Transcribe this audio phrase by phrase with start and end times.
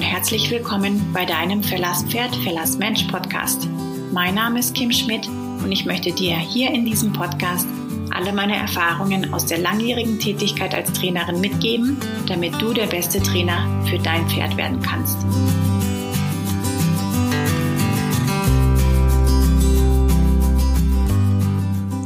[0.00, 3.68] und herzlich willkommen bei deinem Verlass Pferd, Verlass Mensch Podcast.
[4.12, 7.68] Mein Name ist Kim Schmidt und ich möchte dir hier in diesem Podcast
[8.10, 13.68] alle meine Erfahrungen aus der langjährigen Tätigkeit als Trainerin mitgeben, damit du der beste Trainer
[13.90, 15.18] für dein Pferd werden kannst.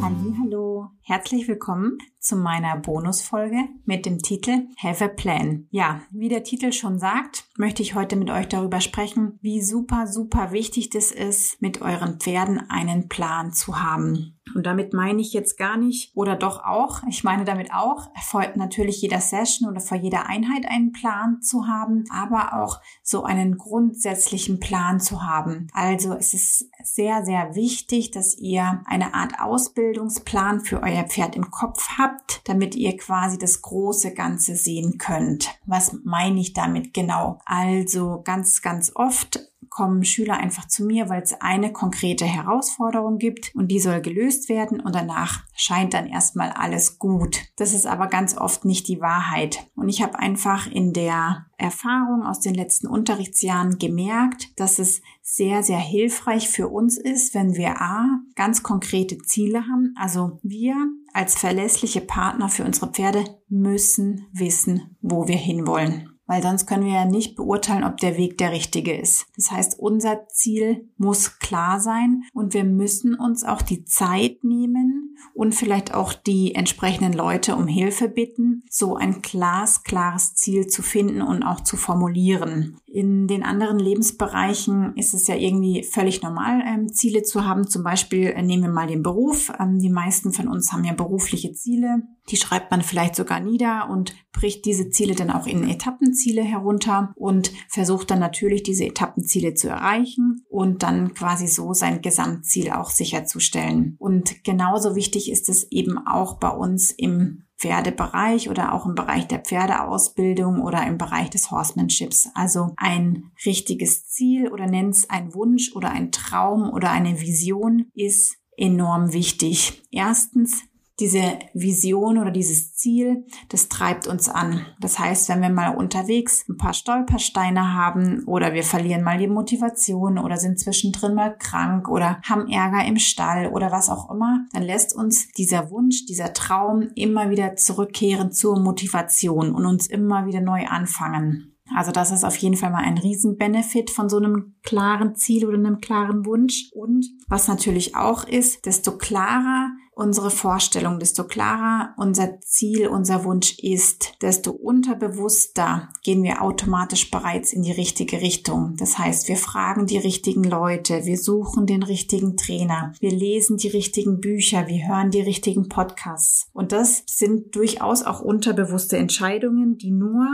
[0.02, 5.66] Hallo, herzlich willkommen zu meiner Bonusfolge mit dem Titel Have a Plan.
[5.70, 10.06] Ja, wie der Titel schon sagt, möchte ich heute mit euch darüber sprechen, wie super,
[10.06, 14.34] super wichtig das ist, mit euren Pferden einen Plan zu haben.
[14.54, 18.44] Und damit meine ich jetzt gar nicht, oder doch auch, ich meine damit auch, vor
[18.56, 23.56] natürlich jeder Session oder vor jeder Einheit einen Plan zu haben, aber auch so einen
[23.56, 25.68] grundsätzlichen Plan zu haben.
[25.72, 31.50] Also es ist sehr, sehr wichtig, dass ihr eine Art Ausbildungsplan für euer Pferd im
[31.50, 32.13] Kopf habt,
[32.44, 35.48] damit ihr quasi das große Ganze sehen könnt.
[35.66, 37.38] Was meine ich damit genau?
[37.44, 43.54] Also ganz, ganz oft kommen Schüler einfach zu mir, weil es eine konkrete Herausforderung gibt
[43.54, 47.40] und die soll gelöst werden und danach scheint dann erstmal alles gut.
[47.56, 49.66] Das ist aber ganz oft nicht die Wahrheit.
[49.74, 55.62] Und ich habe einfach in der Erfahrung aus den letzten Unterrichtsjahren gemerkt, dass es sehr,
[55.62, 59.94] sehr hilfreich für uns ist, wenn wir A, ganz konkrete Ziele haben.
[59.98, 60.76] Also wir
[61.12, 66.92] als verlässliche Partner für unsere Pferde müssen wissen, wo wir hinwollen weil sonst können wir
[66.92, 69.26] ja nicht beurteilen, ob der Weg der richtige ist.
[69.36, 75.16] Das heißt, unser Ziel muss klar sein und wir müssen uns auch die Zeit nehmen
[75.34, 81.22] und vielleicht auch die entsprechenden Leute um Hilfe bitten, so ein glasklares Ziel zu finden
[81.22, 82.78] und auch zu formulieren.
[82.86, 87.66] In den anderen Lebensbereichen ist es ja irgendwie völlig normal, ähm, Ziele zu haben.
[87.66, 89.52] Zum Beispiel äh, nehmen wir mal den Beruf.
[89.58, 92.02] Ähm, die meisten von uns haben ja berufliche Ziele.
[92.30, 95.68] Die schreibt man vielleicht sogar nieder und bricht diese Ziele dann auch in
[96.14, 102.02] Etappenziele herunter und versucht dann natürlich diese Etappenziele zu erreichen und dann quasi so sein
[102.02, 103.96] Gesamtziel auch sicherzustellen.
[103.98, 109.26] Und genauso wichtig ist es eben auch bei uns im Pferdebereich oder auch im Bereich
[109.26, 112.28] der Pferdeausbildung oder im Bereich des Horsemanships.
[112.34, 117.86] Also ein richtiges Ziel oder nennt es ein Wunsch oder ein Traum oder eine Vision
[117.94, 119.82] ist enorm wichtig.
[119.90, 120.62] Erstens
[121.00, 124.64] diese Vision oder dieses Ziel, das treibt uns an.
[124.80, 129.26] Das heißt, wenn wir mal unterwegs ein paar Stolpersteine haben oder wir verlieren mal die
[129.26, 134.46] Motivation oder sind zwischendrin mal krank oder haben Ärger im Stall oder was auch immer,
[134.52, 140.26] dann lässt uns dieser Wunsch, dieser Traum immer wieder zurückkehren zur Motivation und uns immer
[140.26, 141.54] wieder neu anfangen.
[141.74, 145.56] Also das ist auf jeden Fall mal ein Riesenbenefit von so einem klaren Ziel oder
[145.56, 146.70] einem klaren Wunsch.
[146.72, 153.58] Und was natürlich auch ist, desto klarer unsere Vorstellung, desto klarer unser Ziel, unser Wunsch
[153.58, 158.74] ist, desto unterbewusster gehen wir automatisch bereits in die richtige Richtung.
[158.78, 163.68] Das heißt, wir fragen die richtigen Leute, wir suchen den richtigen Trainer, wir lesen die
[163.68, 166.48] richtigen Bücher, wir hören die richtigen Podcasts.
[166.52, 170.26] Und das sind durchaus auch unterbewusste Entscheidungen, die nur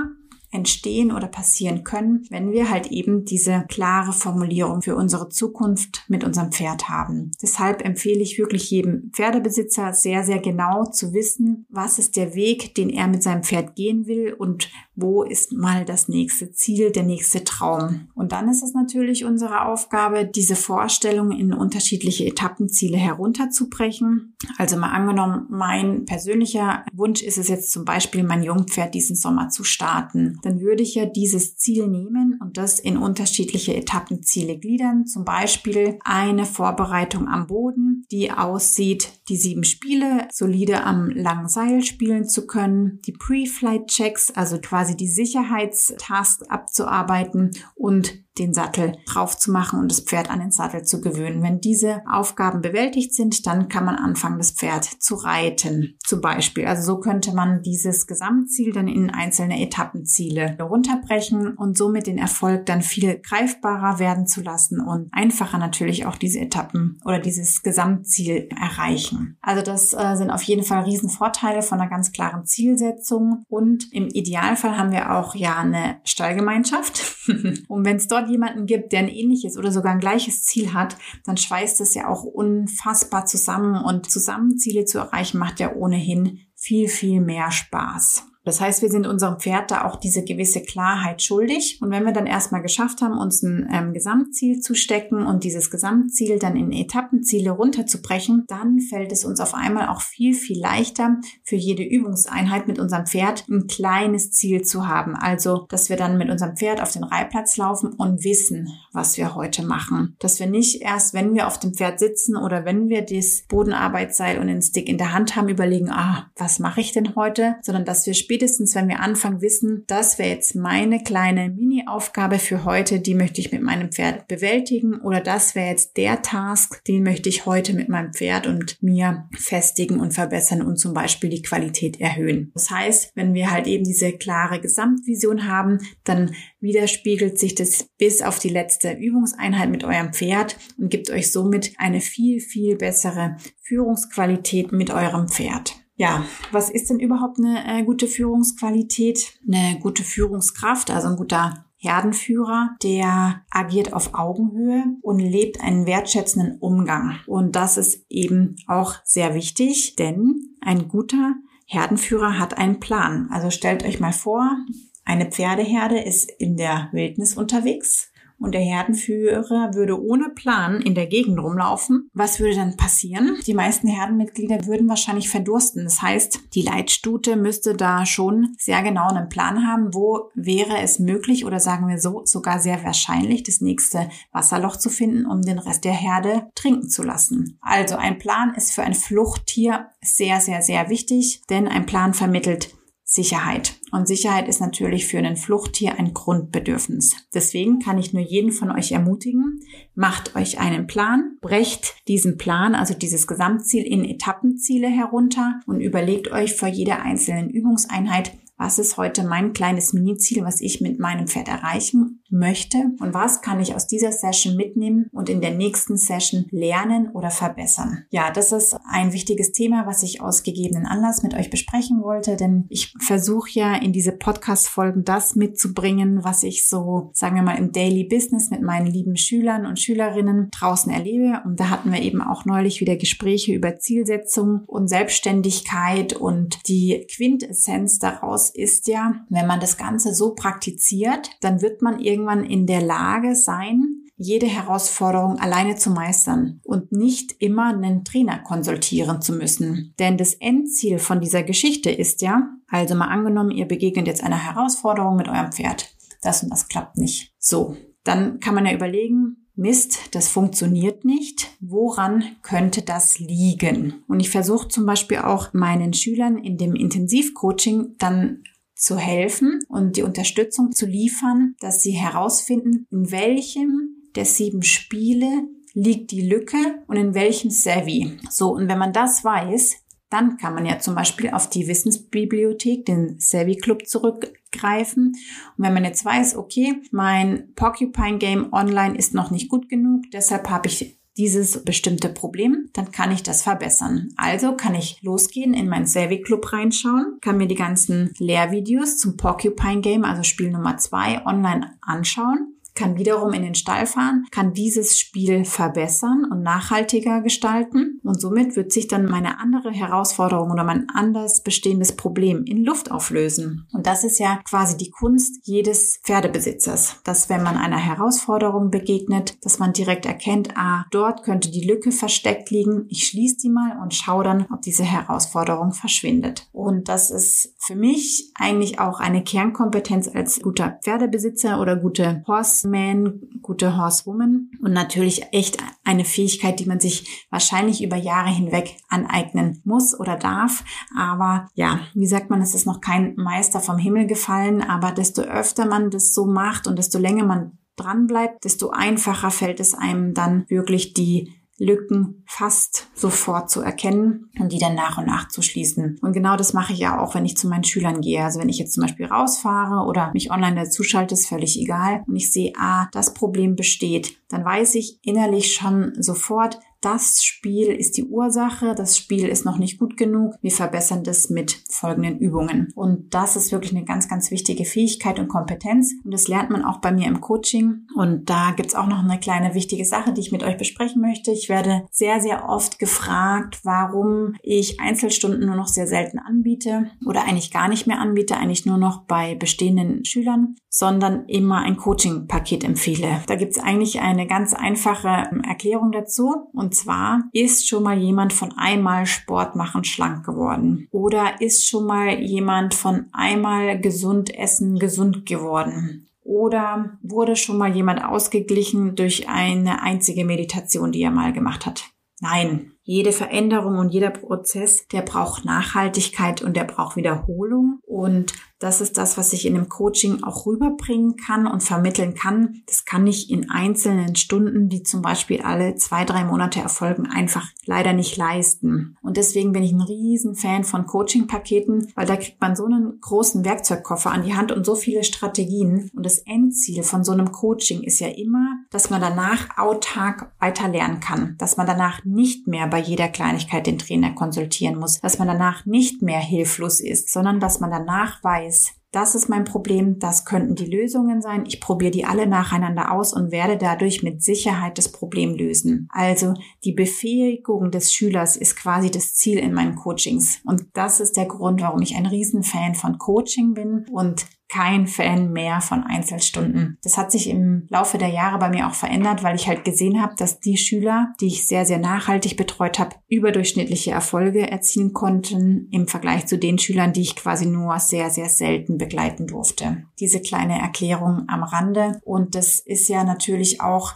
[0.52, 6.24] entstehen oder passieren können, wenn wir halt eben diese klare Formulierung für unsere Zukunft mit
[6.24, 7.30] unserem Pferd haben.
[7.40, 12.74] Deshalb empfehle ich wirklich jedem Pferdebesitzer sehr, sehr genau zu wissen, was ist der Weg,
[12.74, 17.04] den er mit seinem Pferd gehen will und wo ist mal das nächste Ziel, der
[17.04, 18.08] nächste Traum.
[18.14, 24.34] Und dann ist es natürlich unsere Aufgabe, diese Vorstellung in unterschiedliche Etappenziele herunterzubrechen.
[24.58, 29.48] Also mal angenommen, mein persönlicher Wunsch ist es jetzt zum Beispiel, mein Jungpferd diesen Sommer
[29.48, 35.06] zu starten dann würde ich ja dieses Ziel nehmen und das in unterschiedliche Etappenziele gliedern.
[35.06, 41.82] Zum Beispiel eine Vorbereitung am Boden, die aussieht, die sieben Spiele solide am langen Seil
[41.82, 49.52] spielen zu können, die Pre-Flight-Checks, also quasi die Sicherheitstasks abzuarbeiten und den Sattel drauf zu
[49.52, 51.42] machen und das Pferd an den Sattel zu gewöhnen.
[51.42, 56.64] Wenn diese Aufgaben bewältigt sind, dann kann man anfangen, das Pferd zu reiten, zum Beispiel.
[56.66, 62.66] Also so könnte man dieses Gesamtziel dann in einzelne Etappenziele runterbrechen und somit den Erfolg
[62.66, 68.48] dann viel greifbarer werden zu lassen und einfacher natürlich auch diese Etappen oder dieses Gesamtziel
[68.60, 69.36] erreichen.
[69.42, 74.08] Also das äh, sind auf jeden Fall Riesenvorteile von einer ganz klaren Zielsetzung und im
[74.08, 77.02] Idealfall haben wir auch ja eine Stallgemeinschaft.
[77.68, 80.96] und wenn es dort jemanden gibt, der ein ähnliches oder sogar ein gleiches Ziel hat,
[81.24, 86.40] dann schweißt es ja auch unfassbar zusammen und zusammen Ziele zu erreichen macht ja ohnehin
[86.54, 88.29] viel, viel mehr Spaß.
[88.50, 91.78] Das heißt, wir sind unserem Pferd da auch diese gewisse Klarheit schuldig.
[91.80, 95.70] Und wenn wir dann erstmal geschafft haben, uns ein ähm, Gesamtziel zu stecken und dieses
[95.70, 101.18] Gesamtziel dann in Etappenziele runterzubrechen, dann fällt es uns auf einmal auch viel, viel leichter
[101.44, 105.14] für jede Übungseinheit mit unserem Pferd ein kleines Ziel zu haben.
[105.14, 109.36] Also, dass wir dann mit unserem Pferd auf den Reihplatz laufen und wissen, was wir
[109.36, 110.16] heute machen.
[110.18, 114.40] Dass wir nicht erst, wenn wir auf dem Pferd sitzen oder wenn wir das Bodenarbeitsseil
[114.40, 117.54] und den Stick in der Hand haben, überlegen, ah, was mache ich denn heute?
[117.62, 122.64] Sondern dass wir spätestens, wenn wir anfangen, wissen, das wäre jetzt meine kleine Mini-Aufgabe für
[122.64, 127.02] heute, die möchte ich mit meinem Pferd bewältigen oder das wäre jetzt der Task, den
[127.02, 131.42] möchte ich heute mit meinem Pferd und mir festigen und verbessern und zum Beispiel die
[131.42, 132.50] Qualität erhöhen.
[132.54, 138.22] Das heißt, wenn wir halt eben diese klare Gesamtvision haben, dann widerspiegelt sich das bis
[138.22, 143.36] auf die letzte Übungseinheit mit eurem Pferd und gibt euch somit eine viel, viel bessere
[143.64, 145.79] Führungsqualität mit eurem Pferd.
[146.00, 149.38] Ja, was ist denn überhaupt eine äh, gute Führungsqualität?
[149.46, 156.56] Eine gute Führungskraft, also ein guter Herdenführer, der agiert auf Augenhöhe und lebt einen wertschätzenden
[156.58, 157.18] Umgang.
[157.26, 161.34] Und das ist eben auch sehr wichtig, denn ein guter
[161.66, 163.28] Herdenführer hat einen Plan.
[163.30, 164.56] Also stellt euch mal vor,
[165.04, 168.09] eine Pferdeherde ist in der Wildnis unterwegs
[168.40, 173.36] und der Herdenführer würde ohne Plan in der Gegend rumlaufen, was würde dann passieren?
[173.46, 175.84] Die meisten Herdenmitglieder würden wahrscheinlich verdursten.
[175.84, 180.98] Das heißt, die Leitstute müsste da schon sehr genau einen Plan haben, wo wäre es
[180.98, 185.58] möglich oder sagen wir so sogar sehr wahrscheinlich, das nächste Wasserloch zu finden, um den
[185.58, 187.58] Rest der Herde trinken zu lassen.
[187.60, 192.74] Also ein Plan ist für ein Fluchttier sehr, sehr, sehr wichtig, denn ein Plan vermittelt
[193.12, 193.74] Sicherheit.
[193.90, 197.16] Und Sicherheit ist natürlich für einen Fluchttier ein Grundbedürfnis.
[197.34, 199.58] Deswegen kann ich nur jeden von euch ermutigen,
[199.96, 206.30] macht euch einen Plan, brecht diesen Plan, also dieses Gesamtziel in Etappenziele herunter und überlegt
[206.30, 211.26] euch vor jeder einzelnen Übungseinheit, was ist heute mein kleines Mini-Ziel, was ich mit meinem
[211.26, 215.96] Pferd erreichen möchte und was kann ich aus dieser Session mitnehmen und in der nächsten
[215.96, 218.04] Session lernen oder verbessern.
[218.10, 222.36] Ja, das ist ein wichtiges Thema, was ich aus gegebenen Anlass mit euch besprechen wollte,
[222.36, 227.58] denn ich versuche ja in diese Podcast-Folgen das mitzubringen, was ich so, sagen wir mal,
[227.58, 231.42] im Daily Business mit meinen lieben Schülern und Schülerinnen draußen erlebe.
[231.44, 237.06] Und da hatten wir eben auch neulich wieder Gespräche über Zielsetzung und Selbstständigkeit und die
[237.14, 242.66] Quintessenz daraus ist ja, wenn man das Ganze so praktiziert, dann wird man irgendwann in
[242.66, 249.32] der Lage sein, jede Herausforderung alleine zu meistern und nicht immer einen Trainer konsultieren zu
[249.32, 249.94] müssen.
[249.98, 254.44] Denn das Endziel von dieser Geschichte ist ja, also mal angenommen, ihr begegnet jetzt einer
[254.44, 255.94] Herausforderung mit eurem Pferd.
[256.20, 257.32] Das und das klappt nicht.
[257.38, 261.50] So, dann kann man ja überlegen, Mist, das funktioniert nicht.
[261.60, 264.04] Woran könnte das liegen?
[264.06, 268.42] Und ich versuche zum Beispiel auch meinen Schülern in dem Intensivcoaching dann
[268.80, 275.44] zu helfen und die Unterstützung zu liefern, dass sie herausfinden, in welchem der sieben Spiele
[275.74, 276.56] liegt die Lücke
[276.86, 278.18] und in welchem Savvy.
[278.30, 279.76] So, und wenn man das weiß,
[280.08, 285.12] dann kann man ja zum Beispiel auf die Wissensbibliothek, den Savvy Club zurückgreifen.
[285.56, 290.02] Und wenn man jetzt weiß, okay, mein Porcupine Game online ist noch nicht gut genug,
[290.12, 294.08] deshalb habe ich dieses bestimmte Problem, dann kann ich das verbessern.
[294.16, 299.16] Also kann ich losgehen, in meinen Savvy Club reinschauen, kann mir die ganzen Lehrvideos zum
[299.16, 304.52] Porcupine Game, also Spiel Nummer zwei, online anschauen kann wiederum in den Stall fahren, kann
[304.52, 310.64] dieses Spiel verbessern und nachhaltiger gestalten und somit wird sich dann meine andere Herausforderung oder
[310.64, 313.66] mein anders bestehendes Problem in Luft auflösen.
[313.72, 319.44] Und das ist ja quasi die Kunst jedes Pferdebesitzers, dass wenn man einer Herausforderung begegnet,
[319.44, 323.78] dass man direkt erkennt, ah, dort könnte die Lücke versteckt liegen, ich schließe die mal
[323.82, 326.48] und schaue dann, ob diese Herausforderung verschwindet.
[326.52, 332.50] Und das ist für mich eigentlich auch eine Kernkompetenz als guter Pferdebesitzer oder gute Horse
[332.50, 338.76] Horseman, gute Horsewoman und natürlich echt eine Fähigkeit, die man sich wahrscheinlich über Jahre hinweg
[338.88, 340.64] aneignen muss oder darf.
[340.98, 345.22] Aber ja, wie sagt man, es ist noch kein Meister vom Himmel gefallen, aber desto
[345.22, 349.74] öfter man das so macht und desto länger man dran bleibt, desto einfacher fällt es
[349.74, 355.28] einem dann wirklich die Lücken fast sofort zu erkennen und die dann nach und nach
[355.28, 355.98] zu schließen.
[356.00, 358.24] Und genau das mache ich ja auch, wenn ich zu meinen Schülern gehe.
[358.24, 362.02] Also wenn ich jetzt zum Beispiel rausfahre oder mich online dazu schalte, ist völlig egal.
[362.06, 367.68] Und ich sehe, ah, das Problem besteht, dann weiß ich innerlich schon sofort, das Spiel
[367.68, 372.18] ist die Ursache, das Spiel ist noch nicht gut genug, wir verbessern das mit folgenden
[372.18, 372.72] Übungen.
[372.74, 375.92] Und das ist wirklich eine ganz, ganz wichtige Fähigkeit und Kompetenz.
[376.04, 377.86] Und das lernt man auch bei mir im Coaching.
[377.94, 381.32] Und da gibt's auch noch eine kleine wichtige Sache, die ich mit euch besprechen möchte.
[381.32, 387.24] Ich werde sehr, sehr oft gefragt, warum ich Einzelstunden nur noch sehr selten anbiete oder
[387.24, 392.64] eigentlich gar nicht mehr anbiete, eigentlich nur noch bei bestehenden Schülern, sondern immer ein Coaching-Paket
[392.64, 393.22] empfehle.
[393.26, 396.48] Da gibt's eigentlich eine ganz einfache Erklärung dazu.
[396.52, 401.86] Und zwar ist schon mal jemand von einmal Sport machen schlank geworden oder ist schon
[401.86, 409.28] mal jemand von einmal gesund essen gesund geworden oder wurde schon mal jemand ausgeglichen durch
[409.28, 411.84] eine einzige Meditation, die er mal gemacht hat.
[412.20, 417.80] Nein, jede Veränderung und jeder Prozess, der braucht Nachhaltigkeit und der braucht Wiederholung.
[417.82, 422.62] Und das ist das, was ich in dem Coaching auch rüberbringen kann und vermitteln kann.
[422.66, 427.48] Das kann ich in einzelnen Stunden, die zum Beispiel alle zwei, drei Monate erfolgen, einfach
[427.64, 428.98] leider nicht leisten.
[429.00, 433.00] Und deswegen bin ich ein riesen Fan von Coaching-Paketen, weil da kriegt man so einen
[433.00, 435.90] großen Werkzeugkoffer an die Hand und so viele Strategien.
[435.94, 440.68] Und das Endziel von so einem Coaching ist ja immer, dass man danach autark weiter
[440.68, 445.18] lernen kann, dass man danach nicht mehr bei jeder Kleinigkeit den Trainer konsultieren muss, dass
[445.18, 448.49] man danach nicht mehr hilflos ist, sondern dass man danach weiß,
[448.92, 451.44] das ist mein Problem, das könnten die Lösungen sein.
[451.46, 455.88] Ich probiere die alle nacheinander aus und werde dadurch mit Sicherheit das Problem lösen.
[455.92, 460.40] Also die Befähigung des Schülers ist quasi das Ziel in meinen Coachings.
[460.44, 465.32] Und das ist der Grund, warum ich ein Riesenfan von Coaching bin und kein Fan
[465.32, 466.78] mehr von Einzelstunden.
[466.82, 470.02] Das hat sich im Laufe der Jahre bei mir auch verändert, weil ich halt gesehen
[470.02, 475.68] habe, dass die Schüler, die ich sehr, sehr nachhaltig betreut habe, überdurchschnittliche Erfolge erzielen konnten
[475.70, 479.84] im Vergleich zu den Schülern, die ich quasi nur sehr, sehr selten begleiten durfte.
[480.00, 482.00] Diese kleine Erklärung am Rande.
[482.04, 483.94] Und das ist ja natürlich auch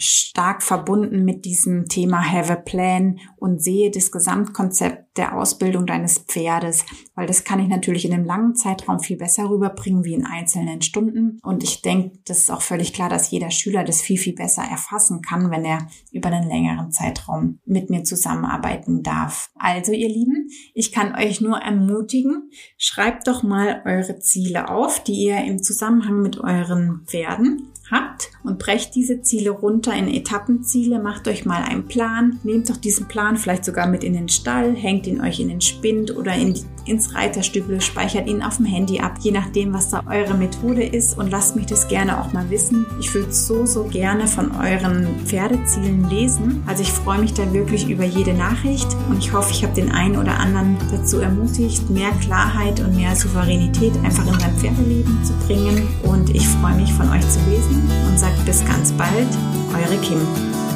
[0.00, 6.18] stark verbunden mit diesem Thema Have a Plan und sehe das Gesamtkonzept der Ausbildung deines
[6.18, 10.24] Pferdes, weil das kann ich natürlich in einem langen Zeitraum viel besser rüberbringen wie in
[10.24, 11.40] einzelnen Stunden.
[11.42, 14.62] Und ich denke, das ist auch völlig klar, dass jeder Schüler das viel, viel besser
[14.62, 19.50] erfassen kann, wenn er über einen längeren Zeitraum mit mir zusammenarbeiten darf.
[19.56, 25.24] Also ihr Lieben, ich kann euch nur ermutigen, schreibt doch mal eure Ziele auf, die
[25.24, 31.28] ihr im Zusammenhang mit euren Pferden habt und brecht diese Ziele runter in Etappenziele, macht
[31.28, 35.06] euch mal einen Plan, nehmt doch diesen Plan vielleicht sogar mit in den Stall, hängt
[35.06, 39.14] ihn euch in den Spind oder in ins Reiterstübel, speichert ihn auf dem Handy ab,
[39.20, 42.86] je nachdem, was da eure Methode ist und lasst mich das gerne auch mal wissen.
[42.98, 46.62] Ich würde so, so gerne von euren Pferdezielen lesen.
[46.66, 49.92] Also ich freue mich da wirklich über jede Nachricht und ich hoffe, ich habe den
[49.92, 55.32] einen oder anderen dazu ermutigt, mehr Klarheit und mehr Souveränität einfach in sein Pferdeleben zu
[55.46, 59.28] bringen und ich freue mich von euch zu lesen und sage bis ganz bald,
[59.74, 60.69] eure Kim.